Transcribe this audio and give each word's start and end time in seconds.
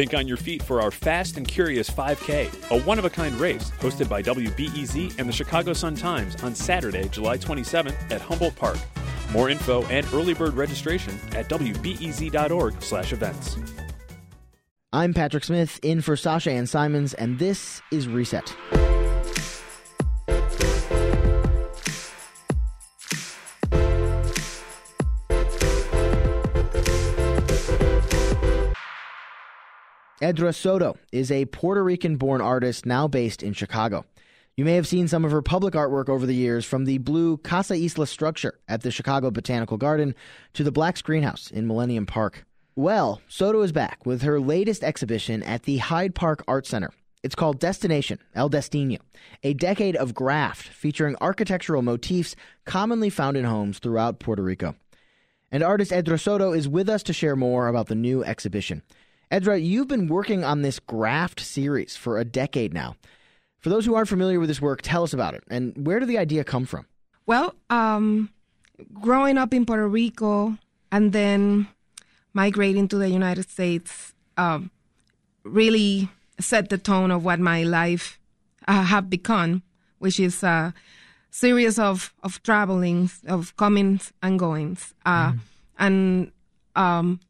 Think 0.00 0.14
on 0.14 0.26
your 0.26 0.38
feet 0.38 0.62
for 0.62 0.80
our 0.80 0.90
Fast 0.90 1.36
and 1.36 1.46
Curious 1.46 1.90
5K, 1.90 2.70
a 2.70 2.80
one 2.84 2.98
of 2.98 3.04
a 3.04 3.10
kind 3.10 3.34
race 3.34 3.70
hosted 3.80 4.08
by 4.08 4.22
WBEZ 4.22 5.18
and 5.18 5.28
the 5.28 5.32
Chicago 5.32 5.74
Sun 5.74 5.96
Times 5.96 6.42
on 6.42 6.54
Saturday, 6.54 7.06
July 7.10 7.36
27th 7.36 8.10
at 8.10 8.22
Humboldt 8.22 8.56
Park. 8.56 8.78
More 9.30 9.50
info 9.50 9.82
and 9.88 10.06
early 10.14 10.32
bird 10.32 10.54
registration 10.54 11.20
at 11.32 11.50
wbez.org/events. 11.50 13.58
I'm 14.90 15.12
Patrick 15.12 15.44
Smith 15.44 15.78
in 15.82 16.00
for 16.00 16.16
Sasha 16.16 16.50
Ann 16.50 16.66
Simons, 16.66 17.12
and 17.12 17.38
this 17.38 17.82
is 17.92 18.08
Reset. 18.08 18.56
Edra 30.22 30.52
Soto 30.52 30.98
is 31.12 31.32
a 31.32 31.46
Puerto 31.46 31.82
Rican 31.82 32.16
born 32.16 32.42
artist 32.42 32.84
now 32.84 33.08
based 33.08 33.42
in 33.42 33.54
Chicago. 33.54 34.04
You 34.54 34.66
may 34.66 34.74
have 34.74 34.86
seen 34.86 35.08
some 35.08 35.24
of 35.24 35.30
her 35.30 35.40
public 35.40 35.72
artwork 35.72 36.10
over 36.10 36.26
the 36.26 36.34
years 36.34 36.66
from 36.66 36.84
the 36.84 36.98
blue 36.98 37.38
Casa 37.38 37.74
Isla 37.74 38.06
structure 38.06 38.60
at 38.68 38.82
the 38.82 38.90
Chicago 38.90 39.30
Botanical 39.30 39.78
Garden 39.78 40.14
to 40.52 40.62
the 40.62 40.70
black 40.70 40.96
Screenhouse 40.96 41.50
in 41.50 41.66
Millennium 41.66 42.04
Park. 42.04 42.44
Well, 42.76 43.22
Soto 43.28 43.62
is 43.62 43.72
back 43.72 44.04
with 44.04 44.20
her 44.20 44.38
latest 44.38 44.84
exhibition 44.84 45.42
at 45.42 45.62
the 45.62 45.78
Hyde 45.78 46.14
Park 46.14 46.44
Art 46.46 46.66
Center. 46.66 46.90
It's 47.22 47.34
called 47.34 47.58
Destination, 47.58 48.18
El 48.34 48.50
Destino, 48.50 48.98
a 49.42 49.54
decade 49.54 49.96
of 49.96 50.12
graft 50.12 50.68
featuring 50.68 51.16
architectural 51.22 51.80
motifs 51.80 52.36
commonly 52.66 53.08
found 53.08 53.38
in 53.38 53.46
homes 53.46 53.78
throughout 53.78 54.20
Puerto 54.20 54.42
Rico. 54.42 54.74
And 55.50 55.62
artist 55.62 55.94
Edra 55.94 56.18
Soto 56.18 56.52
is 56.52 56.68
with 56.68 56.90
us 56.90 57.02
to 57.04 57.14
share 57.14 57.36
more 57.36 57.68
about 57.68 57.86
the 57.86 57.94
new 57.94 58.22
exhibition. 58.22 58.82
Edra, 59.30 59.58
you've 59.58 59.88
been 59.88 60.08
working 60.08 60.42
on 60.42 60.62
this 60.62 60.80
graft 60.80 61.40
series 61.40 61.96
for 61.96 62.18
a 62.18 62.24
decade 62.24 62.74
now. 62.74 62.96
For 63.60 63.68
those 63.68 63.86
who 63.86 63.94
aren't 63.94 64.08
familiar 64.08 64.40
with 64.40 64.48
this 64.48 64.60
work, 64.60 64.82
tell 64.82 65.04
us 65.04 65.12
about 65.12 65.34
it 65.34 65.44
and 65.50 65.86
where 65.86 66.00
did 66.00 66.08
the 66.08 66.18
idea 66.18 66.44
come 66.44 66.66
from? 66.66 66.86
Well, 67.26 67.54
um, 67.68 68.30
growing 68.94 69.38
up 69.38 69.54
in 69.54 69.66
Puerto 69.66 69.86
Rico 69.86 70.56
and 70.90 71.12
then 71.12 71.68
migrating 72.32 72.88
to 72.88 72.96
the 72.96 73.08
United 73.08 73.48
States 73.48 74.14
um, 74.36 74.70
really 75.44 76.08
set 76.40 76.70
the 76.70 76.78
tone 76.78 77.10
of 77.10 77.24
what 77.24 77.38
my 77.38 77.62
life 77.62 78.18
uh, 78.66 78.82
have 78.82 79.10
become, 79.10 79.62
which 79.98 80.18
is 80.18 80.42
a 80.42 80.74
series 81.30 81.78
of, 81.78 82.12
of 82.22 82.42
traveling, 82.42 83.10
of 83.28 83.56
comings 83.56 84.12
and 84.22 84.38
goings. 84.38 84.94
Uh, 85.04 85.32
mm. 85.32 85.38
And 85.78 86.32
um, 86.74 87.20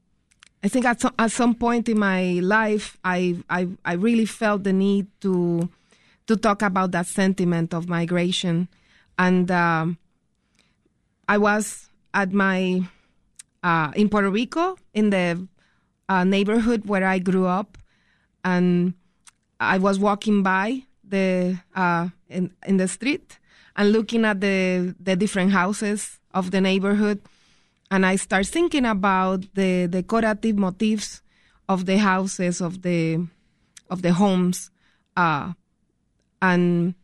I 0.62 0.68
think 0.68 0.84
at 0.84 1.00
some, 1.00 1.14
at 1.18 1.32
some 1.32 1.54
point 1.54 1.88
in 1.88 1.98
my 1.98 2.40
life, 2.42 2.98
I, 3.02 3.36
I, 3.48 3.68
I 3.84 3.94
really 3.94 4.26
felt 4.26 4.64
the 4.64 4.72
need 4.72 5.06
to 5.22 5.68
to 6.26 6.36
talk 6.36 6.62
about 6.62 6.92
that 6.92 7.06
sentiment 7.06 7.74
of 7.74 7.88
migration, 7.88 8.68
and 9.18 9.50
um, 9.50 9.98
I 11.26 11.38
was 11.38 11.88
at 12.14 12.32
my 12.32 12.82
uh, 13.64 13.90
in 13.96 14.08
Puerto 14.08 14.30
Rico 14.30 14.76
in 14.94 15.10
the 15.10 15.48
uh, 16.08 16.24
neighborhood 16.24 16.86
where 16.86 17.04
I 17.04 17.18
grew 17.18 17.46
up, 17.46 17.78
and 18.44 18.94
I 19.58 19.78
was 19.78 19.98
walking 19.98 20.42
by 20.42 20.82
the 21.02 21.58
uh, 21.74 22.08
in 22.28 22.52
in 22.66 22.76
the 22.76 22.86
street 22.86 23.38
and 23.74 23.92
looking 23.92 24.24
at 24.24 24.40
the 24.40 24.94
the 25.00 25.16
different 25.16 25.52
houses 25.52 26.20
of 26.32 26.50
the 26.52 26.60
neighborhood 26.60 27.20
and 27.90 28.06
I 28.06 28.16
start 28.16 28.46
thinking 28.46 28.86
about 28.86 29.54
the 29.54 29.88
decorative 29.88 30.56
motifs 30.56 31.22
of 31.68 31.86
the 31.86 31.98
houses 31.98 32.60
of 32.60 32.82
the 32.82 33.26
of 33.90 34.02
the 34.02 34.12
homes, 34.12 34.70
uh, 35.16 35.52
and 36.40 36.94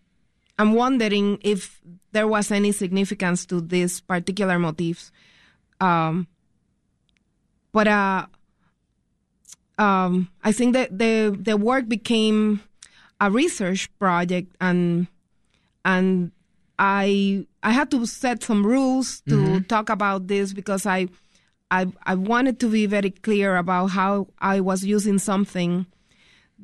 I'm 0.59 0.75
wondering 0.75 1.39
if 1.42 1.81
there 2.12 2.29
was 2.29 2.51
any 2.51 2.73
significance 2.73 3.45
to 3.47 3.61
these 3.61 4.01
particular 4.01 4.58
motifs. 4.58 5.11
Um, 5.80 6.29
but 7.73 7.89
uh, 7.89 8.27
um, 9.79 10.30
I 10.42 10.53
think 10.53 10.73
that 10.74 10.97
the 10.97 11.36
the 11.39 11.57
work 11.57 11.89
became 11.89 12.63
a 13.20 13.30
research 13.30 13.91
project, 13.98 14.55
and 14.61 15.08
and 15.85 16.30
I 16.79 17.47
I 17.63 17.73
had 17.73 17.91
to 17.92 18.07
set 18.07 18.42
some 18.42 18.64
rules 18.64 19.20
to 19.29 19.37
mm-hmm. 19.37 19.59
talk 19.64 19.89
about 19.89 20.29
this 20.29 20.53
because 20.53 20.87
I, 20.87 21.09
I 21.70 21.87
I 22.05 22.14
wanted 22.14 22.61
to 22.61 22.69
be 22.69 22.87
very 22.87 23.11
clear 23.11 23.57
about 23.57 23.89
how 23.89 24.29
I 24.39 24.61
was 24.61 24.85
using 24.85 25.19
something 25.19 25.86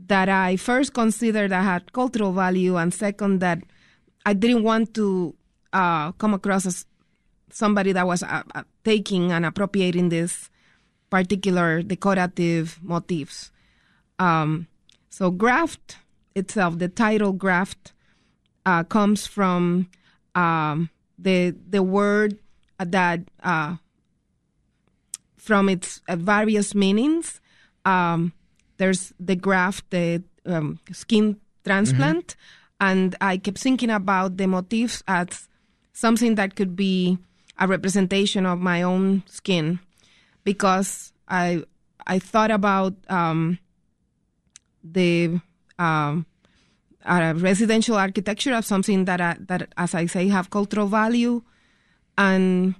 that 0.06 0.28
I 0.28 0.56
first 0.56 0.95
considered 0.95 1.51
that 1.51 1.62
had 1.62 1.93
cultural 1.93 2.33
value, 2.33 2.77
and 2.77 2.93
second 2.93 3.41
that 3.41 3.62
I 4.27 4.34
didn't 4.34 4.62
want 4.62 4.95
to 4.95 5.34
uh, 5.72 6.12
come 6.12 6.34
across 6.34 6.67
as 6.67 6.87
somebody 7.51 7.93
that 7.93 8.06
was 8.06 8.22
uh, 8.22 8.43
uh, 8.55 8.62
taking 8.84 9.33
and 9.33 9.45
appropriating 9.45 10.09
this 10.09 10.51
particular 11.11 11.83
decorative 11.83 12.78
motifs. 12.83 13.51
Um, 14.19 14.69
so 15.11 15.31
graft 15.31 15.99
itself, 16.34 16.78
the 16.78 16.89
title 16.89 17.33
graft, 17.33 17.93
uh, 18.65 18.84
comes 18.84 19.27
from 19.27 19.89
um, 20.34 20.91
the 21.19 21.54
the 21.69 21.82
word 21.82 22.38
that 22.78 23.20
uh, 23.43 23.76
from 25.37 25.69
its 25.69 26.00
uh, 26.09 26.16
various 26.16 26.75
meanings. 26.75 27.41
Um, 27.84 28.32
there's 28.78 29.12
the 29.19 29.37
graft, 29.37 29.91
the 29.91 30.22
um, 30.47 30.78
skin 30.92 31.37
transplant, 31.65 32.28
mm-hmm. 32.28 32.87
and 32.87 33.16
I 33.21 33.37
kept 33.38 33.59
thinking 33.59 33.91
about 33.91 34.37
the 34.37 34.47
motifs 34.47 35.03
as 35.06 35.48
something 35.92 36.37
that 36.37 36.56
could 36.56 36.75
be 36.75 37.19
a 37.59 37.66
representation 37.66 38.47
of 38.47 38.59
my 38.59 38.82
own 38.82 39.22
skin, 39.26 39.78
because 40.42 41.12
I 41.28 41.65
I 42.06 42.19
thought 42.19 42.50
about 42.50 42.94
um, 43.09 43.59
the 44.82 45.41
um, 45.78 46.26
uh, 47.05 47.35
residential 47.37 47.97
architecture 47.97 48.55
of 48.55 48.65
something 48.65 49.05
that, 49.07 49.21
uh, 49.21 49.35
that, 49.41 49.73
as 49.77 49.95
I 49.95 50.07
say, 50.07 50.29
have 50.29 50.51
cultural 50.51 50.87
value, 50.87 51.43
and 52.17 52.75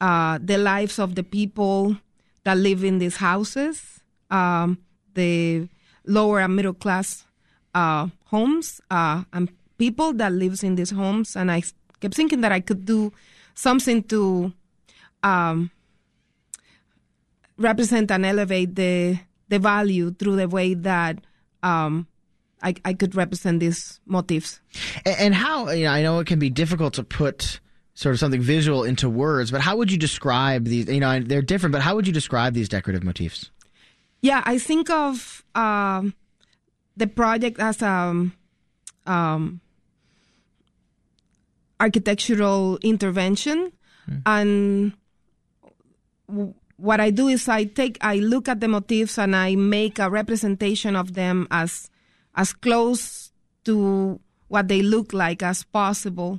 uh, 0.00 0.38
the 0.42 0.58
lives 0.58 0.98
of 0.98 1.14
the 1.14 1.22
people 1.22 1.96
that 2.44 2.56
live 2.56 2.84
in 2.84 2.98
these 2.98 3.16
houses, 3.16 4.00
um, 4.30 4.78
the 5.14 5.68
lower 6.06 6.40
and 6.40 6.56
middle 6.56 6.74
class 6.74 7.24
uh, 7.74 8.08
homes, 8.26 8.80
uh, 8.90 9.24
and 9.32 9.50
people 9.78 10.12
that 10.14 10.32
lives 10.32 10.62
in 10.62 10.74
these 10.74 10.90
homes. 10.90 11.36
And 11.36 11.50
I 11.50 11.62
kept 12.00 12.14
thinking 12.14 12.40
that 12.42 12.52
I 12.52 12.60
could 12.60 12.84
do 12.84 13.12
something 13.54 14.02
to 14.04 14.52
um, 15.22 15.70
represent 17.56 18.10
and 18.10 18.26
elevate 18.26 18.74
the 18.74 19.18
the 19.48 19.58
value 19.58 20.10
through 20.10 20.36
the 20.36 20.48
way 20.48 20.74
that 20.74 21.18
um, 21.62 22.06
I, 22.64 22.74
I 22.84 22.94
could 22.94 23.14
represent 23.14 23.60
these 23.60 24.00
motifs. 24.06 24.60
And, 25.04 25.16
and 25.18 25.34
how, 25.34 25.70
you 25.70 25.84
know, 25.84 25.92
I 25.92 26.02
know 26.02 26.18
it 26.18 26.26
can 26.26 26.38
be 26.38 26.50
difficult 26.50 26.94
to 26.94 27.04
put 27.04 27.60
sort 27.94 28.14
of 28.14 28.18
something 28.18 28.40
visual 28.40 28.82
into 28.82 29.08
words, 29.08 29.50
but 29.50 29.60
how 29.60 29.76
would 29.76 29.92
you 29.92 29.98
describe 29.98 30.64
these? 30.64 30.88
You 30.88 31.00
know, 31.00 31.20
they're 31.20 31.42
different, 31.42 31.72
but 31.72 31.82
how 31.82 31.94
would 31.94 32.06
you 32.06 32.12
describe 32.12 32.54
these 32.54 32.68
decorative 32.68 33.04
motifs? 33.04 33.50
Yeah, 34.20 34.42
I 34.44 34.58
think 34.58 34.90
of 34.90 35.44
um, 35.54 36.14
the 36.96 37.06
project 37.06 37.60
as 37.60 37.82
a 37.82 37.88
um, 37.88 38.32
um, 39.06 39.60
architectural 41.78 42.78
intervention, 42.82 43.70
mm. 44.10 44.22
and 44.24 44.94
w- 46.26 46.54
what 46.76 47.00
I 47.00 47.10
do 47.10 47.28
is 47.28 47.48
I 47.48 47.64
take, 47.64 47.98
I 48.00 48.16
look 48.16 48.48
at 48.48 48.60
the 48.60 48.68
motifs 48.68 49.18
and 49.18 49.36
I 49.36 49.54
make 49.54 49.98
a 49.98 50.10
representation 50.10 50.96
of 50.96 51.14
them 51.14 51.46
as 51.50 51.90
as 52.34 52.52
close 52.52 53.32
to 53.64 54.20
what 54.48 54.68
they 54.68 54.82
look 54.82 55.12
like 55.12 55.42
as 55.42 55.64
possible. 55.64 56.38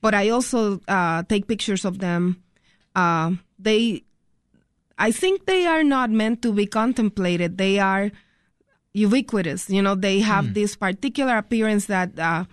But 0.00 0.14
I 0.14 0.30
also 0.30 0.80
uh, 0.88 1.22
take 1.24 1.46
pictures 1.46 1.84
of 1.84 1.98
them. 1.98 2.42
Uh, 2.94 3.32
they, 3.58 4.04
I 4.98 5.10
think 5.10 5.46
they 5.46 5.66
are 5.66 5.82
not 5.82 6.10
meant 6.10 6.42
to 6.42 6.52
be 6.52 6.66
contemplated. 6.66 7.58
They 7.58 7.78
are 7.78 8.10
ubiquitous. 8.92 9.68
You 9.68 9.82
know, 9.82 9.94
they 9.94 10.20
have 10.20 10.46
mm. 10.46 10.54
this 10.54 10.76
particular 10.76 11.36
appearance 11.36 11.86
that 11.86 12.18
uh, 12.18 12.44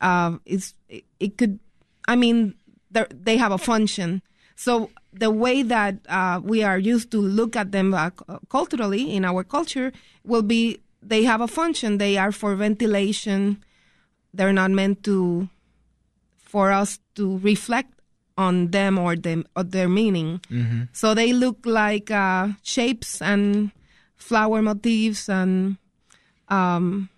uh, 0.00 0.38
is 0.46 0.74
it, 0.88 1.04
it 1.18 1.36
could. 1.36 1.58
I 2.08 2.16
mean, 2.16 2.54
they 2.90 3.36
have 3.36 3.52
a 3.52 3.58
function. 3.58 4.22
So 4.56 4.90
the 5.12 5.30
way 5.30 5.62
that 5.62 5.96
uh, 6.08 6.40
we 6.42 6.62
are 6.62 6.78
used 6.78 7.10
to 7.12 7.20
look 7.20 7.56
at 7.56 7.72
them 7.72 7.94
uh, 7.94 8.10
culturally 8.48 9.14
in 9.14 9.24
our 9.24 9.44
culture 9.44 9.92
will 10.24 10.42
be 10.42 10.80
they 11.02 11.24
have 11.24 11.40
a 11.40 11.48
function. 11.48 11.98
They 11.98 12.16
are 12.16 12.32
for 12.32 12.54
ventilation. 12.54 13.62
They're 14.32 14.52
not 14.52 14.70
meant 14.70 15.02
to 15.04 15.48
for 16.38 16.72
us 16.72 16.98
to 17.14 17.38
reflect 17.38 17.92
on 18.36 18.70
them 18.70 18.98
or 18.98 19.16
them 19.16 19.44
or 19.54 19.62
their 19.62 19.88
meaning. 19.88 20.40
Mm-hmm. 20.50 20.82
So 20.92 21.14
they 21.14 21.32
look 21.32 21.58
like 21.64 22.10
uh, 22.10 22.48
shapes 22.62 23.20
and 23.22 23.70
flower 24.16 24.62
motifs 24.62 25.28
and 25.28 25.76
um, 26.48 27.08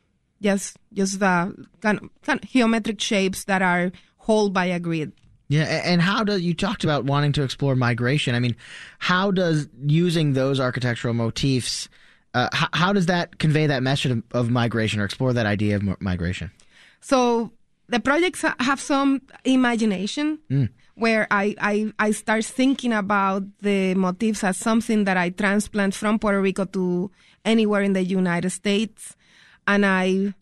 just 0.40 0.76
just 0.92 1.20
the 1.20 1.54
kind 1.80 1.98
of, 1.98 2.10
kind 2.22 2.42
of 2.42 2.50
geometric 2.50 3.00
shapes 3.00 3.44
that 3.44 3.62
are 3.62 3.92
held 4.26 4.52
by 4.52 4.66
a 4.66 4.80
grid. 4.80 5.12
Yeah, 5.48 5.64
and 5.84 6.00
how 6.00 6.24
do 6.24 6.38
you 6.38 6.54
talked 6.54 6.82
about 6.82 7.04
wanting 7.04 7.32
to 7.32 7.42
explore 7.42 7.76
migration? 7.76 8.34
I 8.34 8.40
mean, 8.40 8.56
how 8.98 9.30
does 9.30 9.68
using 9.84 10.32
those 10.32 10.58
architectural 10.58 11.12
motifs, 11.12 11.88
uh, 12.34 12.48
how, 12.52 12.68
how, 12.72 12.92
does 12.92 13.06
that 13.06 13.38
convey 13.38 13.66
that 13.66 13.82
message 13.82 14.10
of, 14.10 14.22
of, 14.32 14.50
migration 14.50 15.00
or 15.00 15.04
explore 15.04 15.32
that 15.32 15.46
idea 15.46 15.76
of 15.76 16.00
migration? 16.00 16.50
So 17.00 17.52
the 17.88 18.00
projects 18.00 18.42
have 18.60 18.80
some 18.80 19.22
imagination. 19.44 20.38
Mm. 20.50 20.70
Where 20.94 21.26
I, 21.30 21.54
I, 21.58 21.92
I 21.98 22.10
start 22.10 22.44
thinking 22.44 22.92
about 22.92 23.44
the 23.62 23.94
motifs 23.94 24.44
as 24.44 24.58
something 24.58 25.04
that 25.04 25.16
I 25.16 25.30
transplant 25.30 25.94
from 25.94 26.18
Puerto 26.18 26.38
Rico 26.38 26.66
to 26.66 27.10
anywhere 27.46 27.80
in 27.80 27.94
the 27.94 28.04
United 28.04 28.50
States, 28.50 29.16
and 29.66 29.86
I, 29.86 30.34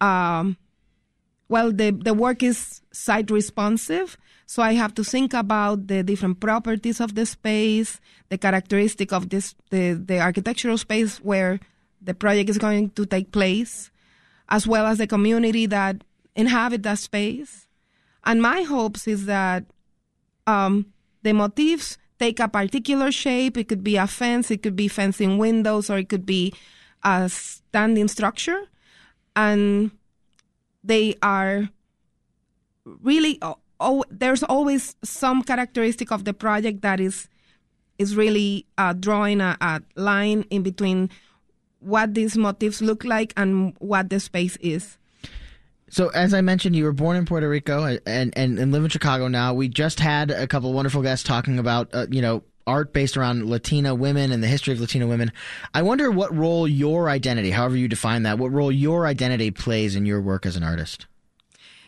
um, 0.00 0.56
well, 1.48 1.70
the 1.70 1.92
the 1.92 2.12
work 2.12 2.42
is 2.42 2.82
site 2.90 3.30
responsive, 3.30 4.16
so 4.46 4.62
I 4.62 4.74
have 4.74 4.94
to 4.94 5.04
think 5.04 5.32
about 5.32 5.86
the 5.86 6.02
different 6.02 6.40
properties 6.40 7.00
of 7.00 7.14
the 7.14 7.26
space, 7.26 8.00
the 8.28 8.38
characteristic 8.38 9.12
of 9.12 9.30
this, 9.30 9.54
the, 9.70 9.94
the 9.94 10.20
architectural 10.20 10.78
space 10.78 11.18
where 11.18 11.60
the 12.00 12.14
project 12.14 12.50
is 12.50 12.58
going 12.58 12.90
to 12.90 13.06
take 13.06 13.32
place, 13.32 13.90
as 14.48 14.66
well 14.66 14.86
as 14.86 14.98
the 14.98 15.06
community 15.06 15.66
that 15.66 16.04
inhabit 16.36 16.82
that 16.82 16.98
space. 16.98 17.66
And 18.24 18.42
my 18.42 18.62
hopes 18.62 19.08
is 19.08 19.26
that 19.26 19.64
um, 20.46 20.86
the 21.22 21.32
motifs 21.32 21.96
take 22.18 22.38
a 22.40 22.48
particular 22.48 23.10
shape. 23.10 23.56
It 23.56 23.68
could 23.68 23.82
be 23.82 23.96
a 23.96 24.06
fence, 24.06 24.50
it 24.50 24.62
could 24.62 24.76
be 24.76 24.88
fencing 24.88 25.38
windows, 25.38 25.88
or 25.88 25.98
it 25.98 26.08
could 26.08 26.26
be 26.26 26.52
a 27.02 27.28
standing 27.28 28.08
structure. 28.08 28.68
And 29.34 29.90
they 30.82 31.16
are 31.22 31.68
really 32.84 33.40
oh, 33.80 34.04
there's 34.10 34.42
always 34.42 34.96
some 35.04 35.42
characteristic 35.42 36.10
of 36.10 36.24
the 36.24 36.34
project 36.34 36.82
that 36.82 37.00
is 37.00 37.28
is 37.98 38.16
really 38.16 38.66
uh, 38.76 38.92
drawing 38.92 39.40
a, 39.40 39.56
a, 39.60 39.80
line 39.94 40.44
in 40.50 40.62
between 40.62 41.08
what 41.78 42.14
these 42.14 42.36
motifs 42.36 42.82
look 42.82 43.04
like 43.04 43.32
and 43.36 43.74
what 43.78 44.10
the 44.10 44.18
space 44.18 44.56
is. 44.56 44.98
So, 45.90 46.08
as 46.08 46.34
I 46.34 46.40
mentioned, 46.40 46.74
you 46.74 46.84
were 46.84 46.92
born 46.92 47.16
in 47.16 47.24
Puerto 47.24 47.48
Rico 47.48 47.84
and, 47.84 48.00
and, 48.36 48.58
and 48.58 48.72
live 48.72 48.82
in 48.82 48.90
Chicago 48.90 49.28
now. 49.28 49.54
We 49.54 49.68
just 49.68 50.00
had 50.00 50.32
a 50.32 50.48
couple 50.48 50.72
wonderful 50.72 51.02
guests 51.02 51.24
talking 51.24 51.58
about, 51.58 51.94
uh, 51.94 52.06
you 52.10 52.20
know, 52.20 52.42
art 52.66 52.92
based 52.92 53.16
around 53.16 53.48
Latina 53.48 53.94
women 53.94 54.32
and 54.32 54.42
the 54.42 54.48
history 54.48 54.72
of 54.72 54.80
Latina 54.80 55.06
women. 55.06 55.30
I 55.72 55.82
wonder 55.82 56.10
what 56.10 56.34
role 56.34 56.66
your 56.66 57.08
identity, 57.08 57.50
however 57.50 57.76
you 57.76 57.86
define 57.86 58.24
that, 58.24 58.38
what 58.38 58.50
role 58.50 58.72
your 58.72 59.06
identity 59.06 59.50
plays 59.50 59.94
in 59.94 60.06
your 60.06 60.20
work 60.20 60.46
as 60.46 60.56
an 60.56 60.64
artist. 60.64 61.06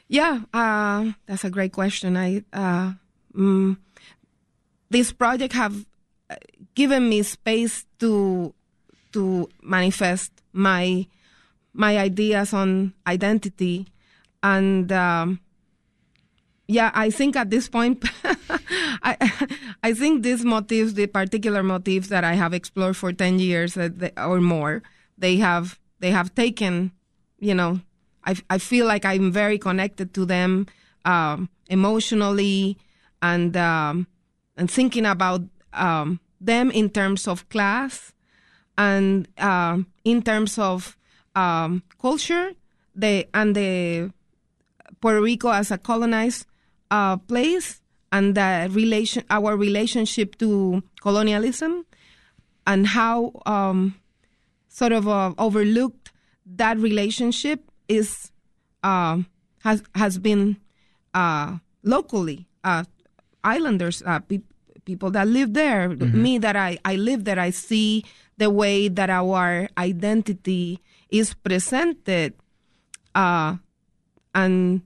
Yeah, 0.08 0.42
uh, 0.54 1.12
that's 1.26 1.44
a 1.44 1.50
great 1.50 1.72
question. 1.72 2.16
I 2.16 2.44
uh, 2.52 2.92
mm, 3.34 3.76
this 4.90 5.12
project 5.12 5.52
have 5.54 5.84
uh, 6.30 6.36
given 6.74 7.08
me 7.08 7.22
space 7.22 7.84
to 7.98 8.54
to 9.12 9.48
manifest 9.62 10.30
my 10.52 11.06
my 11.72 11.98
ideas 11.98 12.54
on 12.54 12.94
identity, 13.06 13.86
and 14.42 14.92
um, 14.92 15.40
yeah, 16.68 16.90
I 16.94 17.10
think 17.10 17.34
at 17.36 17.50
this 17.50 17.68
point, 17.68 18.04
I 19.02 19.16
I 19.82 19.92
think 19.92 20.22
these 20.22 20.44
motifs, 20.44 20.92
the 20.92 21.06
particular 21.06 21.62
motifs 21.62 22.08
that 22.08 22.22
I 22.22 22.34
have 22.34 22.54
explored 22.54 22.96
for 22.96 23.12
ten 23.12 23.40
years 23.40 23.76
or 24.16 24.40
more, 24.40 24.82
they 25.18 25.36
have 25.38 25.78
they 25.98 26.10
have 26.12 26.34
taken, 26.34 26.92
you 27.40 27.54
know, 27.54 27.80
I, 28.26 28.36
I 28.50 28.58
feel 28.58 28.86
like 28.86 29.04
I'm 29.04 29.30
very 29.30 29.58
connected 29.58 30.12
to 30.14 30.24
them 30.24 30.66
um, 31.04 31.48
emotionally 31.68 32.76
and 33.22 33.56
um, 33.56 34.06
and 34.56 34.70
thinking 34.70 35.06
about 35.06 35.42
um, 35.72 36.20
them 36.40 36.70
in 36.70 36.90
terms 36.90 37.28
of 37.28 37.48
class 37.48 38.12
and 38.76 39.28
uh, 39.38 39.78
in 40.04 40.22
terms 40.22 40.58
of 40.58 40.96
um, 41.34 41.82
culture. 42.00 42.52
The 42.94 43.28
and 43.34 43.54
the 43.54 44.10
Puerto 45.00 45.20
Rico 45.20 45.50
as 45.50 45.70
a 45.70 45.78
colonized 45.78 46.46
uh, 46.90 47.18
place 47.18 47.80
and 48.10 48.34
the 48.34 48.68
relation 48.72 49.22
our 49.30 49.56
relationship 49.56 50.38
to 50.38 50.82
colonialism 51.02 51.84
and 52.66 52.86
how 52.86 53.32
um, 53.44 53.94
sort 54.68 54.92
of 54.92 55.06
uh, 55.06 55.34
overlooked 55.38 56.12
that 56.46 56.78
relationship 56.78 57.70
is 57.88 58.32
uh, 58.82 59.18
has 59.60 59.82
has 59.94 60.18
been 60.18 60.56
uh, 61.14 61.58
locally 61.82 62.46
uh, 62.64 62.84
islanders 63.44 64.02
uh, 64.06 64.20
pe- 64.20 64.46
people 64.84 65.10
that 65.10 65.26
live 65.26 65.54
there 65.54 65.90
mm-hmm. 65.90 66.22
me 66.22 66.38
that 66.38 66.56
I, 66.56 66.78
I 66.84 66.96
live 66.96 67.24
there 67.24 67.38
i 67.40 67.50
see 67.50 68.04
the 68.38 68.50
way 68.50 68.88
that 68.88 69.10
our 69.10 69.68
identity 69.78 70.80
is 71.10 71.34
presented 71.34 72.34
uh, 73.14 73.56
and 74.34 74.82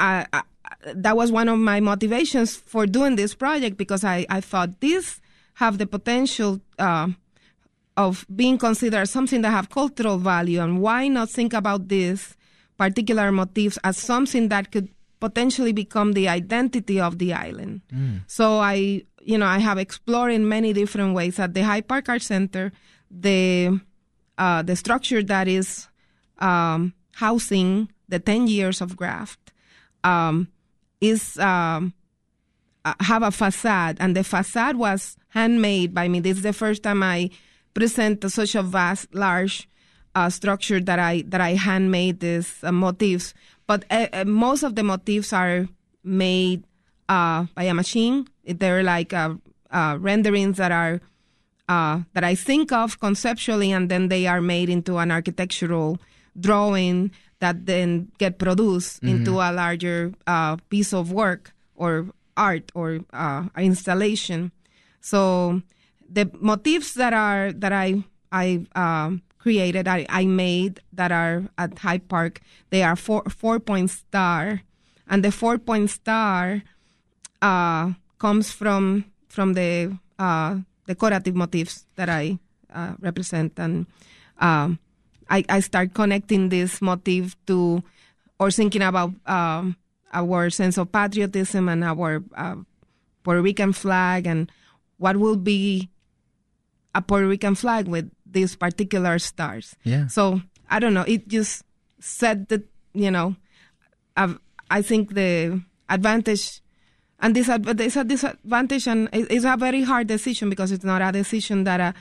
I, 0.00 0.26
I, 0.32 0.42
that 0.94 1.16
was 1.16 1.30
one 1.30 1.48
of 1.48 1.58
my 1.58 1.78
motivations 1.80 2.56
for 2.56 2.86
doing 2.86 3.16
this 3.16 3.34
project 3.34 3.76
because 3.76 4.02
I, 4.02 4.26
I 4.28 4.40
thought 4.40 4.80
this 4.80 5.20
have 5.54 5.78
the 5.78 5.86
potential 5.86 6.60
uh, 6.78 7.08
of 7.96 8.26
being 8.34 8.58
considered 8.58 9.06
something 9.06 9.42
that 9.42 9.50
have 9.50 9.70
cultural 9.70 10.18
value 10.18 10.60
and 10.60 10.80
why 10.80 11.08
not 11.08 11.28
think 11.28 11.52
about 11.52 11.88
these 11.88 12.36
particular 12.78 13.30
motifs 13.30 13.78
as 13.84 13.96
something 13.96 14.48
that 14.48 14.70
could 14.72 14.88
potentially 15.20 15.72
become 15.72 16.14
the 16.14 16.28
identity 16.28 16.98
of 16.98 17.18
the 17.18 17.32
island. 17.34 17.82
Mm. 17.92 18.20
So 18.26 18.58
I, 18.58 19.02
you 19.20 19.36
know, 19.36 19.46
I 19.46 19.58
have 19.58 19.76
explored 19.76 20.32
in 20.32 20.48
many 20.48 20.72
different 20.72 21.14
ways 21.14 21.38
at 21.38 21.52
the 21.52 21.62
Hyde 21.62 21.86
Park 21.88 22.08
Art 22.08 22.22
Center 22.22 22.72
the 23.10 23.80
uh, 24.38 24.62
the 24.62 24.76
structure 24.76 25.22
that 25.22 25.48
is 25.48 25.88
um, 26.38 26.94
housing 27.16 27.90
the 28.08 28.18
ten 28.18 28.46
years 28.46 28.80
of 28.80 28.96
graft 28.96 29.52
um, 30.04 30.48
is 31.00 31.38
um, 31.38 31.92
uh, 32.84 32.94
have 33.00 33.22
a 33.22 33.30
facade, 33.30 33.96
and 34.00 34.16
the 34.16 34.24
facade 34.24 34.76
was 34.76 35.16
handmade 35.30 35.92
by 35.92 36.08
me. 36.08 36.20
This 36.20 36.38
is 36.38 36.42
the 36.42 36.52
first 36.52 36.82
time 36.82 37.02
I 37.02 37.30
present 37.74 38.28
such 38.30 38.54
a 38.54 38.62
vast, 38.62 39.14
large 39.14 39.68
uh, 40.14 40.30
structure 40.30 40.80
that 40.80 40.98
I 40.98 41.22
that 41.28 41.40
I 41.40 41.54
handmade 41.54 42.20
these 42.20 42.62
uh, 42.62 42.72
motifs. 42.72 43.34
But 43.66 43.84
uh, 43.90 44.24
most 44.26 44.62
of 44.62 44.74
the 44.74 44.82
motifs 44.82 45.32
are 45.32 45.68
made 46.02 46.64
uh, 47.08 47.46
by 47.54 47.64
a 47.64 47.74
machine. 47.74 48.26
They're 48.44 48.82
like 48.82 49.12
uh, 49.12 49.34
uh, 49.70 49.98
renderings 50.00 50.56
that 50.56 50.72
are 50.72 51.00
that 51.68 52.24
I 52.24 52.34
think 52.34 52.72
of 52.72 52.98
conceptually, 52.98 53.70
and 53.70 53.88
then 53.88 54.08
they 54.08 54.26
are 54.26 54.40
made 54.40 54.68
into 54.68 54.98
an 54.98 55.12
architectural 55.12 56.00
drawing 56.38 57.12
that 57.38 57.66
then 57.66 58.10
get 58.18 58.38
produced 58.38 59.02
mm-hmm. 59.02 59.22
into 59.22 59.38
a 59.38 59.52
larger 59.52 60.12
piece 60.68 60.92
of 60.92 61.12
work 61.12 61.52
or 61.76 62.06
art 62.36 62.72
or 62.74 62.98
installation. 63.56 64.50
So 65.00 65.62
the 66.10 66.30
motifs 66.34 66.94
that 66.94 67.14
are 67.14 67.52
that 67.52 67.72
I 67.72 68.04
I 68.32 68.66
um, 68.74 69.22
created, 69.38 69.88
I, 69.88 70.04
I 70.08 70.26
made 70.26 70.80
that 70.92 71.12
are 71.12 71.48
at 71.56 71.78
Hyde 71.78 72.08
Park, 72.08 72.40
they 72.70 72.82
are 72.82 72.96
four 72.96 73.22
four 73.30 73.60
point 73.60 73.90
star, 73.90 74.62
and 75.08 75.24
the 75.24 75.30
four 75.30 75.58
point 75.58 75.88
star 75.90 76.62
uh, 77.40 77.94
comes 78.18 78.50
from 78.50 79.06
from 79.28 79.54
the 79.54 79.96
uh, 80.18 80.58
decorative 80.86 81.34
motifs 81.34 81.86
that 81.94 82.10
I 82.10 82.38
uh, 82.74 82.94
represent, 83.00 83.54
and 83.56 83.86
um, 84.38 84.78
I 85.30 85.44
I 85.48 85.60
start 85.60 85.94
connecting 85.94 86.50
this 86.50 86.82
motif 86.82 87.38
to 87.46 87.82
or 88.38 88.50
thinking 88.50 88.82
about 88.82 89.14
um, 89.26 89.76
our 90.12 90.50
sense 90.50 90.76
of 90.76 90.90
patriotism 90.90 91.68
and 91.68 91.84
our 91.84 92.24
uh, 92.34 92.56
Puerto 93.22 93.42
Rican 93.42 93.72
flag 93.72 94.26
and 94.26 94.50
what 94.96 95.16
will 95.16 95.36
be 95.36 95.88
a 96.94 97.02
Puerto 97.02 97.26
Rican 97.26 97.54
flag 97.54 97.88
with 97.88 98.10
these 98.26 98.56
particular 98.56 99.18
stars. 99.18 99.76
Yeah. 99.84 100.06
So 100.08 100.40
I 100.68 100.78
don't 100.78 100.94
know. 100.94 101.04
It 101.06 101.28
just 101.28 101.64
said 102.00 102.48
that 102.48 102.62
you 102.92 103.10
know, 103.10 103.36
I've, 104.16 104.38
I 104.70 104.82
think 104.82 105.14
the 105.14 105.62
advantage 105.88 106.60
and 107.20 107.36
this 107.36 107.46
there's 107.46 107.96
a 107.96 108.04
disadvantage 108.04 108.86
and 108.86 109.08
it's 109.12 109.44
a 109.44 109.56
very 109.56 109.82
hard 109.82 110.06
decision 110.06 110.48
because 110.48 110.72
it's 110.72 110.84
not 110.84 111.02
a 111.02 111.12
decision 111.12 111.64
that 111.64 111.80
uh, 111.80 111.92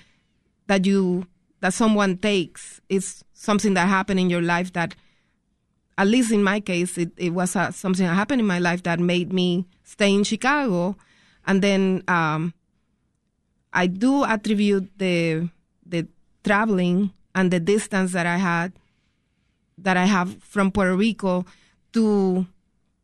that 0.68 0.86
you 0.86 1.28
that 1.60 1.74
someone 1.74 2.18
takes. 2.18 2.80
It's 2.90 3.24
something 3.34 3.74
that 3.74 3.88
happened 3.88 4.20
in 4.20 4.30
your 4.30 4.42
life 4.42 4.72
that, 4.74 4.96
at 5.98 6.08
least 6.08 6.32
in 6.32 6.42
my 6.42 6.62
case, 6.62 6.98
it, 6.98 7.12
it 7.18 7.32
was 7.32 7.56
uh, 7.56 7.72
something 7.72 8.06
that 8.06 8.14
happened 8.14 8.40
in 8.40 8.48
my 8.48 8.60
life 8.60 8.84
that 8.84 9.00
made 9.00 9.34
me 9.34 9.66
stay 9.84 10.14
in 10.14 10.24
Chicago, 10.24 10.96
and 11.46 11.62
then 11.62 12.04
um, 12.08 12.54
I 13.74 13.88
do 13.88 14.24
attribute 14.24 14.90
the 14.98 15.50
the 15.86 16.08
traveling 16.44 17.12
and 17.36 17.52
the 17.52 17.60
distance 17.60 18.12
that 18.14 18.26
I 18.26 18.38
had 18.38 18.74
that 19.78 19.98
I 19.98 20.06
have 20.06 20.42
from 20.44 20.72
Puerto 20.72 20.96
Rico 20.96 21.46
to 21.94 22.46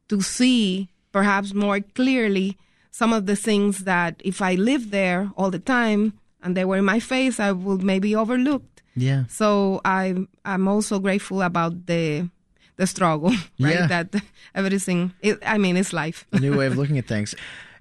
to 0.10 0.22
see 0.22 0.90
perhaps 1.12 1.54
more 1.54 1.80
clearly 1.80 2.58
some 2.92 3.14
of 3.14 3.26
the 3.26 3.36
things 3.36 3.84
that 3.84 4.22
if 4.24 4.42
I 4.42 4.56
lived 4.56 4.92
there 4.92 5.32
all 5.38 5.52
the 5.52 5.60
time 5.60 6.14
and 6.42 6.56
they 6.56 6.66
were 6.66 6.78
in 6.78 6.86
my 6.86 7.00
face, 7.00 7.40
I 7.40 7.52
would 7.52 7.84
maybe 7.84 8.16
overlooked. 8.16 8.84
Yeah. 8.96 9.26
So 9.28 9.82
I 9.84 10.16
I'm 10.46 10.68
also 10.68 11.00
grateful 11.00 11.42
about 11.42 11.86
the 11.88 12.30
the 12.78 12.88
struggle, 12.88 13.30
right? 13.60 13.76
Yeah. 13.76 13.88
That 13.88 14.16
everything. 14.54 15.14
It, 15.22 15.40
I 15.46 15.58
mean, 15.58 15.78
it's 15.78 15.94
life. 15.94 16.26
a 16.32 16.40
new 16.40 16.58
way 16.58 16.68
of 16.68 16.78
looking 16.80 16.98
at 16.98 17.08
things. 17.08 17.36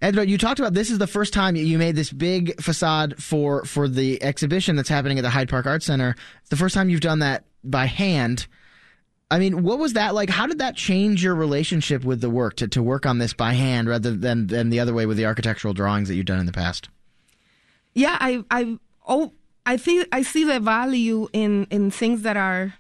Edra, 0.04 0.26
you 0.26 0.36
talked 0.36 0.60
about 0.60 0.74
this 0.74 0.90
is 0.90 0.98
the 0.98 1.06
first 1.06 1.32
time 1.32 1.56
you 1.56 1.78
made 1.78 1.96
this 1.96 2.12
big 2.12 2.60
facade 2.60 3.22
for 3.22 3.64
for 3.64 3.88
the 3.88 4.22
exhibition 4.22 4.76
that's 4.76 4.90
happening 4.90 5.18
at 5.18 5.22
the 5.22 5.30
Hyde 5.30 5.48
Park 5.48 5.64
Art 5.64 5.82
Center. 5.82 6.14
It's 6.42 6.50
the 6.50 6.56
first 6.56 6.74
time 6.74 6.90
you've 6.90 7.00
done 7.00 7.20
that 7.20 7.44
by 7.64 7.86
hand. 7.86 8.46
I 9.30 9.38
mean, 9.38 9.62
what 9.62 9.78
was 9.78 9.94
that 9.94 10.14
like? 10.14 10.28
How 10.28 10.46
did 10.46 10.58
that 10.58 10.76
change 10.76 11.24
your 11.24 11.34
relationship 11.34 12.04
with 12.04 12.20
the 12.20 12.28
work 12.28 12.56
to, 12.56 12.68
to 12.68 12.82
work 12.82 13.06
on 13.06 13.16
this 13.16 13.32
by 13.32 13.54
hand 13.54 13.88
rather 13.88 14.14
than 14.14 14.48
than 14.48 14.68
the 14.68 14.78
other 14.78 14.92
way 14.92 15.06
with 15.06 15.16
the 15.16 15.24
architectural 15.24 15.72
drawings 15.72 16.08
that 16.08 16.16
you've 16.16 16.26
done 16.26 16.38
in 16.40 16.46
the 16.46 16.52
past? 16.52 16.90
yeah 17.94 18.18
i 18.20 18.44
i 18.50 18.76
oh 19.08 19.32
i 19.64 19.76
think 19.78 20.06
i 20.12 20.20
see 20.20 20.44
the 20.44 20.60
value 20.60 21.28
in 21.32 21.66
in 21.70 21.90
things 21.90 22.22
that 22.22 22.36
are 22.36 22.74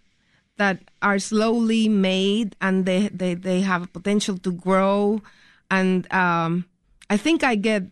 that 0.58 0.78
are 1.00 1.18
slowly 1.18 1.88
made 1.88 2.54
and 2.60 2.84
they 2.84 3.08
they, 3.08 3.32
they 3.34 3.62
have 3.62 3.90
potential 3.92 4.36
to 4.36 4.52
grow 4.52 5.22
and 5.70 6.12
um 6.12 6.66
i 7.10 7.16
think 7.16 7.42
i 7.44 7.54
get 7.54 7.84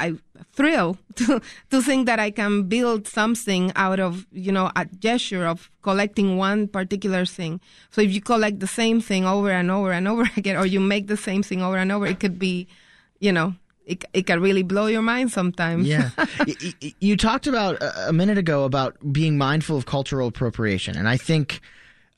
I 0.00 0.14
thrill 0.52 0.96
to 1.16 1.40
to 1.70 1.82
think 1.82 2.06
that 2.06 2.20
I 2.20 2.30
can 2.30 2.68
build 2.68 3.08
something 3.08 3.72
out 3.74 3.98
of 3.98 4.26
you 4.30 4.52
know 4.52 4.70
a 4.76 4.84
gesture 4.84 5.44
of 5.44 5.70
collecting 5.82 6.36
one 6.36 6.68
particular 6.68 7.26
thing. 7.26 7.60
So 7.90 8.00
if 8.00 8.12
you 8.12 8.20
collect 8.20 8.60
the 8.60 8.68
same 8.68 9.00
thing 9.00 9.26
over 9.26 9.50
and 9.50 9.70
over 9.72 9.90
and 9.90 10.06
over 10.06 10.22
again, 10.36 10.56
or 10.56 10.66
you 10.66 10.78
make 10.78 11.08
the 11.08 11.16
same 11.16 11.42
thing 11.42 11.62
over 11.62 11.76
and 11.76 11.90
over, 11.90 12.06
it 12.06 12.20
could 12.20 12.38
be, 12.38 12.68
you 13.18 13.32
know, 13.32 13.54
it 13.86 14.04
it 14.12 14.26
can 14.26 14.40
really 14.40 14.62
blow 14.62 14.86
your 14.86 15.02
mind 15.02 15.32
sometimes. 15.32 15.88
Yeah. 15.88 16.10
Y- 16.46 16.74
y- 16.80 16.94
you 17.00 17.16
talked 17.16 17.48
about 17.48 17.82
uh, 17.82 17.90
a 18.06 18.12
minute 18.12 18.38
ago 18.38 18.62
about 18.62 18.94
being 19.12 19.36
mindful 19.36 19.76
of 19.76 19.86
cultural 19.86 20.28
appropriation. 20.28 20.96
And 20.96 21.08
I 21.08 21.16
think 21.16 21.60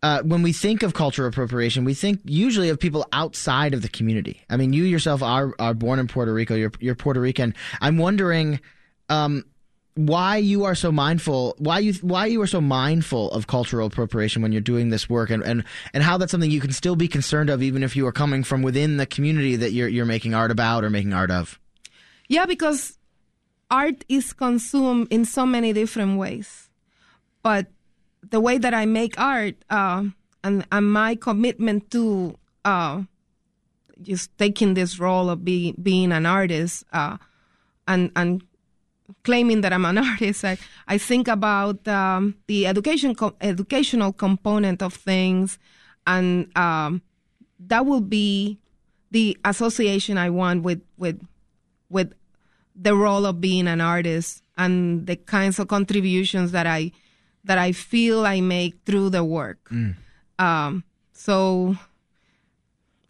uh, 0.03 0.23
when 0.23 0.43
we 0.43 0.53
think 0.53 0.83
of 0.83 0.95
cultural 0.95 1.29
appropriation, 1.29 1.85
we 1.85 1.95
think 1.95 2.21
usually 2.25 2.69
of 2.69 2.79
people 2.79 3.07
outside 3.13 3.75
of 3.75 3.83
the 3.83 3.89
community. 3.89 4.41
I 4.49 4.57
mean, 4.57 4.73
you 4.73 4.85
yourself 4.85 5.23
are, 5.23 5.55
are 5.59 5.75
born 5.75 5.99
in 5.99 6.09
Puerto 6.09 6.33
Rico, 6.33 6.55
you're, 6.55 6.73
you're 6.81 6.95
Puerto 6.95 7.21
Rican. 7.21 7.55
I'm 7.81 7.99
wondering. 7.99 8.61
Um, 9.09 9.45
why 9.97 10.37
you 10.37 10.65
are 10.65 10.77
so 10.77 10.93
mindful 10.93 11.55
why 11.59 11.81
you 11.81 11.93
why 11.95 12.25
you 12.25 12.41
are 12.41 12.47
so 12.47 12.61
mindful 12.61 13.31
of 13.33 13.49
cultural 13.49 13.89
appropriation 13.89 14.41
when 14.41 14.53
you're 14.53 14.61
doing 14.61 14.89
this 14.89 15.11
work 15.11 15.31
and, 15.31 15.43
and 15.43 15.65
and 15.93 16.05
how 16.05 16.17
that's 16.17 16.31
something 16.31 16.51
you 16.51 16.61
can 16.61 16.73
still 16.73 16.95
be 16.95 17.09
concerned 17.09 17.51
of 17.51 17.61
even 17.61 17.83
if 17.83 17.97
you 17.97 18.07
are 18.07 18.13
coming 18.13 18.45
from 18.45 18.63
within 18.63 18.99
the 18.99 19.05
community 19.05 19.57
that 19.57 19.73
you're 19.73 19.89
you're 19.89 20.07
making 20.07 20.33
art 20.33 20.53
about 20.53 20.85
or 20.85 20.91
making 20.91 21.13
art 21.13 21.31
of 21.31 21.59
Yeah, 22.29 22.47
because 22.47 22.99
art 23.69 24.05
is 24.09 24.33
consumed 24.33 25.09
in 25.11 25.25
so 25.25 25.45
many 25.45 25.73
different 25.73 26.17
ways. 26.17 26.71
But 27.43 27.67
the 28.31 28.41
way 28.41 28.59
that 28.59 28.75
I 28.75 28.87
make 28.87 29.19
art 29.19 29.57
uh, 29.71 30.05
and, 30.43 30.67
and 30.73 30.93
my 30.93 31.15
commitment 31.15 31.91
to 31.91 32.37
uh, 32.65 33.03
just 34.03 34.37
taking 34.39 34.75
this 34.75 34.99
role 34.99 35.29
of 35.29 35.45
be, 35.45 35.73
being 35.73 36.13
an 36.13 36.27
artist 36.27 36.85
uh, 36.93 37.19
and, 37.87 38.11
and 38.17 38.43
claiming 39.25 39.61
that 39.63 39.73
I'm 39.73 39.85
an 39.85 39.99
artist, 40.13 40.45
I, 40.45 40.59
I 40.89 40.99
think 40.99 41.29
about 41.29 41.87
um, 41.89 42.37
the 42.47 42.67
education 42.67 43.15
co- 43.15 43.37
educational 43.41 44.13
component 44.13 44.83
of 44.83 44.95
things, 44.95 45.59
and 46.07 46.57
um, 46.57 47.03
that 47.59 47.87
will 47.87 48.01
be 48.01 48.59
the 49.11 49.37
association 49.45 50.19
I 50.19 50.31
want 50.31 50.63
with 50.63 50.83
with 50.97 51.21
with 51.89 52.15
the 52.75 52.95
role 52.95 53.27
of 53.27 53.41
being 53.41 53.67
an 53.67 53.81
artist 53.81 54.43
and 54.57 55.07
the 55.07 55.17
kinds 55.17 55.59
of 55.59 55.69
contributions 55.69 56.53
that 56.53 56.67
I 56.67 56.93
that 57.45 57.59
I 57.59 57.73
feel 57.73 58.25
I 58.27 58.41
make 58.41 58.75
through 58.85 59.11
the 59.11 59.25
work. 59.25 59.71
Um, 60.39 60.85
so 61.13 61.77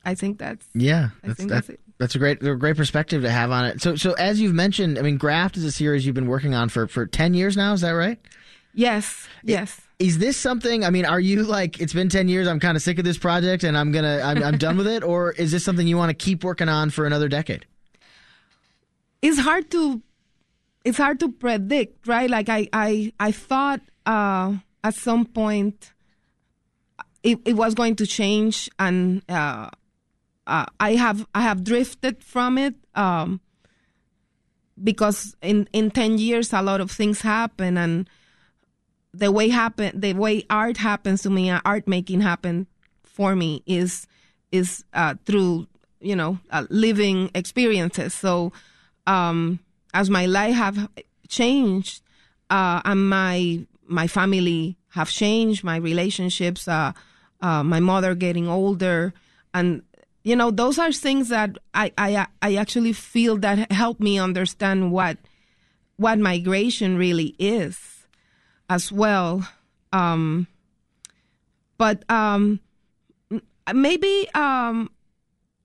I 0.05 0.15
think 0.15 0.39
that's 0.39 0.67
Yeah, 0.75 1.11
I 1.23 1.33
think 1.35 1.49
that- 1.51 1.55
that's 1.57 1.69
it. 1.71 1.81
That's 1.99 2.15
a 2.15 2.19
great, 2.19 2.43
a 2.43 2.55
great 2.57 2.79
perspective 2.79 3.21
to 3.25 3.31
have 3.31 3.51
on 3.51 3.67
it. 3.67 3.83
So, 3.83 3.95
so 3.95 4.15
as 4.15 4.41
you've 4.41 4.55
mentioned, 4.55 4.99
I 4.99 5.03
mean, 5.03 5.19
Graft 5.19 5.59
is 5.59 5.65
a 5.65 5.71
series 5.71 6.07
you've 6.07 6.15
been 6.15 6.29
working 6.29 6.55
on 6.55 6.71
for 6.71 6.87
for 6.87 7.05
ten 7.05 7.35
years 7.35 7.59
now. 7.59 7.75
Is 7.75 7.83
that 7.83 7.91
right? 7.91 8.19
yes, 8.73 9.29
yes. 9.45 9.83
Is 9.99 10.17
this 10.17 10.39
something? 10.39 10.83
I 10.83 10.89
mean, 10.89 11.05
are 11.05 11.21
you 11.21 11.43
like 11.43 11.79
it's 11.79 11.93
been 11.93 12.09
ten 12.09 12.27
years? 12.27 12.49
I'm 12.49 12.59
kind 12.59 12.75
of 12.75 12.83
sick 12.83 12.99
of 12.99 13.05
this 13.05 13.19
project, 13.19 13.65
and 13.65 13.77
I'm 13.77 13.93
gonna, 13.93 14.23
I'm, 14.25 14.43
I'm 14.43 14.57
done 14.57 14.79
with 14.79 14.87
it, 14.87 15.03
or 15.13 15.33
is 15.33 15.53
this 15.53 15.63
something 15.63 15.87
you 15.87 15.99
want 15.99 16.09
to 16.09 16.15
keep 16.15 16.43
working 16.43 16.71
on 16.71 16.89
for 16.89 17.05
another 17.05 17.29
decade? 17.29 17.67
it's 19.21 19.39
hard 19.39 19.71
to 19.71 20.01
it's 20.85 20.99
hard 20.99 21.21
to 21.21 21.31
predict 21.31 22.07
right? 22.07 22.31
Like 22.31 22.49
i 22.49 22.69
i 22.73 23.13
i 23.21 23.33
thought 23.33 23.81
uh 24.07 24.55
at 24.83 24.95
some 24.95 25.27
point 25.27 25.93
it, 27.23 27.39
it 27.45 27.55
was 27.55 27.75
going 27.75 27.97
to 27.97 28.07
change 28.07 28.71
and 28.79 29.23
uh, 29.29 29.69
uh 30.47 30.67
i 30.79 30.95
have 30.95 31.27
i 31.35 31.43
have 31.43 31.63
drifted 31.63 32.25
from 32.25 32.57
it 32.57 32.75
um 32.95 33.41
because 34.83 35.37
in 35.43 35.69
in 35.75 35.91
10 35.91 36.17
years 36.17 36.53
a 36.55 36.63
lot 36.63 36.81
of 36.81 36.91
things 36.91 37.21
happen 37.21 37.77
and 37.77 38.09
the 39.13 39.31
way 39.31 39.51
happen 39.51 40.01
the 40.01 40.15
way 40.15 40.47
art 40.49 40.79
happens 40.79 41.23
to 41.23 41.31
me 41.31 41.51
uh, 41.51 41.61
art 41.65 41.87
making 41.87 42.23
happen 42.23 42.67
for 43.03 43.37
me 43.37 43.63
is 43.67 44.07
is 44.51 44.85
uh, 44.95 45.15
through 45.27 45.67
you 46.01 46.17
know 46.17 46.39
uh, 46.51 46.65
living 46.71 47.31
experiences. 47.35 48.15
So 48.15 48.53
um, 49.07 49.61
as 49.95 50.11
my 50.11 50.27
life 50.27 50.55
have 50.55 50.89
changed 51.29 52.03
uh, 52.51 52.81
and 52.85 53.09
my 53.09 53.67
my 53.87 54.07
family 54.07 54.77
have 54.91 55.11
changed 55.11 55.65
my 55.65 55.77
relationships 55.77 56.69
uh, 56.69 56.93
uh, 57.41 57.63
my 57.63 57.81
mother 57.81 58.15
getting 58.15 58.49
older 58.49 59.13
and 59.55 59.83
you 60.23 60.37
know 60.37 60.51
those 60.51 60.79
are 60.79 60.93
things 60.93 61.29
that 61.29 61.57
I, 61.75 61.93
I 61.97 62.27
I 62.43 62.55
actually 62.57 62.93
feel 62.93 63.37
that 63.39 63.71
help 63.73 64.01
me 64.01 64.19
understand 64.19 64.93
what 64.93 65.19
what 65.97 66.19
migration 66.19 66.97
really 66.97 67.35
is 67.39 68.07
as 68.69 68.93
well 68.93 69.49
um, 69.93 70.47
but 71.79 72.05
um, 72.11 72.61
maybe 73.73 74.29
um, 74.35 74.91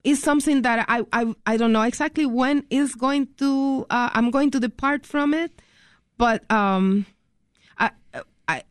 is 0.06 0.22
something 0.22 0.62
that 0.62 0.86
I, 0.88 1.04
I 1.12 1.34
I 1.44 1.56
don't 1.56 1.72
know 1.72 1.82
exactly 1.82 2.26
when 2.26 2.64
is 2.70 2.94
going 2.94 3.26
to 3.38 3.84
uh, 3.90 4.10
I'm 4.14 4.30
going 4.30 4.52
to 4.52 4.60
depart 4.60 5.04
from 5.04 5.34
it, 5.34 5.50
but 6.16 6.48
um, 6.50 7.06
I 7.76 7.90
I 8.46 8.62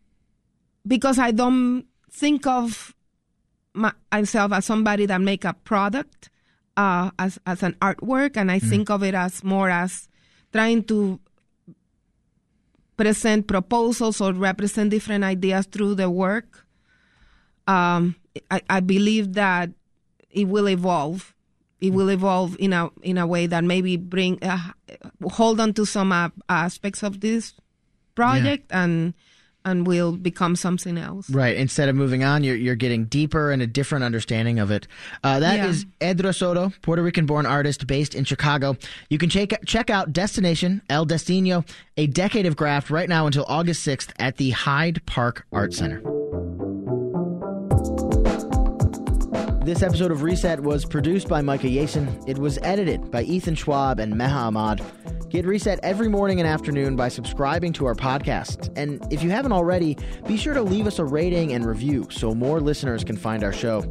because 0.88 1.20
I 1.20 1.32
don't 1.32 1.84
think 2.10 2.48
of 2.48 2.96
my, 3.74 3.92
myself 4.14 4.54
as 4.54 4.64
somebody 4.64 5.06
that 5.08 5.20
make 5.20 5.44
a 5.44 5.54
product 5.54 6.30
uh, 6.78 7.12
as 7.20 7.38
as 7.46 7.64
an 7.64 7.76
artwork, 7.82 8.38
and 8.38 8.50
I 8.50 8.60
think 8.60 8.90
of 8.90 9.04
it 9.04 9.14
as 9.14 9.44
more 9.44 9.70
as 9.70 10.08
trying 10.54 10.86
to 10.86 11.20
present 12.96 13.46
proposals 13.46 14.22
or 14.22 14.32
represent 14.32 14.90
different 14.90 15.26
ideas 15.26 15.66
through 15.66 15.96
the 15.96 16.10
work. 16.10 16.66
Um, 17.68 18.16
I, 18.50 18.62
I 18.70 18.80
believe 18.80 19.34
that 19.34 19.72
it 20.36 20.46
will 20.46 20.68
evolve. 20.70 21.34
It 21.82 21.94
will 21.94 22.10
evolve 22.10 22.56
in 22.60 22.74
a 22.74 22.90
in 23.02 23.18
a 23.18 23.28
way 23.28 23.48
that 23.48 23.64
maybe 23.64 23.98
bring 23.98 24.42
uh, 24.44 24.72
hold 25.24 25.60
on 25.60 25.74
to 25.74 25.86
some 25.86 26.12
uh, 26.12 26.30
aspects 26.48 27.04
of 27.04 27.20
this 27.20 27.54
project 28.16 28.72
and 28.72 29.14
and 29.66 29.86
will 29.86 30.12
become 30.16 30.56
something 30.56 30.98
else. 30.98 31.30
Right. 31.30 31.58
Instead 31.58 31.90
of 31.90 31.96
moving 31.96 32.24
on, 32.24 32.44
you're 32.44 32.56
you're 32.56 32.76
getting 32.76 33.06
deeper 33.06 33.52
and 33.52 33.62
a 33.62 33.68
different 33.68 34.04
understanding 34.06 34.60
of 34.60 34.72
it. 34.72 34.88
Uh, 35.24 35.40
that 35.40 35.60
is 35.68 35.86
Yeah. 36.00 36.10
Edra 36.10 36.34
Soto, 36.34 36.72
Puerto 36.82 37.04
Rican-born 37.04 37.46
artist 37.46 37.88
based 37.88 38.16
in 38.16 38.24
Chicago. 38.24 38.78
You 39.10 39.18
can 39.18 39.30
check 39.30 39.52
check 39.66 39.90
out 39.90 40.14
Destination 40.14 40.82
El 40.90 41.06
Destino, 41.06 41.66
a 41.98 42.08
decade 42.08 42.46
of 42.46 42.56
graft, 42.56 42.90
right 42.90 43.10
now 43.10 43.26
until 43.28 43.46
August 43.48 43.84
sixth 43.84 44.14
at 44.18 44.38
the 44.38 44.52
Hyde 44.52 45.06
Park 45.06 45.46
Art 45.52 45.74
Center. 45.74 46.25
This 49.66 49.82
episode 49.82 50.12
of 50.12 50.22
Reset 50.22 50.60
was 50.60 50.86
produced 50.86 51.28
by 51.28 51.42
Micah 51.42 51.66
Yason. 51.66 52.24
It 52.30 52.38
was 52.38 52.60
edited 52.62 53.10
by 53.10 53.24
Ethan 53.24 53.56
Schwab 53.56 54.00
and 54.00 54.14
Meha 54.14 54.30
Ahmad. 54.32 54.86
Get 55.30 55.48
Reset 55.48 55.80
every 55.82 56.08
morning 56.08 56.40
and 56.40 56.48
afternoon 56.48 56.96
by 56.96 57.08
subscribing 57.08 57.74
to 57.74 57.88
our 57.88 57.96
podcast. 57.96 58.72
And 58.78 59.04
if 59.12 59.24
you 59.24 59.32
haven't 59.32 59.54
already, 59.54 59.98
be 60.28 60.38
sure 60.38 60.54
to 60.54 60.62
leave 60.62 60.86
us 60.86 61.00
a 61.00 61.04
rating 61.04 61.52
and 61.52 61.66
review 61.66 62.08
so 62.12 62.36
more 62.36 62.62
listeners 62.62 63.04
can 63.04 63.18
find 63.18 63.44
our 63.44 63.52
show. 63.52 63.82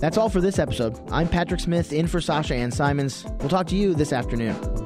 That's 0.00 0.18
all 0.18 0.28
for 0.28 0.42
this 0.42 0.58
episode. 0.58 1.00
I'm 1.10 1.30
Patrick 1.30 1.60
Smith 1.60 1.94
in 1.94 2.08
for 2.08 2.20
Sasha 2.20 2.54
Ann 2.54 2.70
Simons. 2.70 3.24
We'll 3.38 3.48
talk 3.48 3.68
to 3.68 3.74
you 3.74 3.94
this 3.94 4.12
afternoon. 4.12 4.85